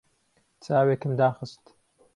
[0.63, 1.63] چاوێکم داخست.